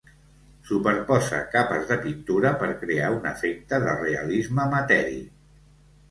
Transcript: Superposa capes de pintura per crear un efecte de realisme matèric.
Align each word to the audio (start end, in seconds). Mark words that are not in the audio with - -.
Superposa 0.67 1.41
capes 1.55 1.83
de 1.91 1.97
pintura 2.05 2.53
per 2.63 2.69
crear 2.83 3.11
un 3.17 3.27
efecte 3.33 3.81
de 3.83 3.93
realisme 3.99 4.65
matèric. 4.73 5.29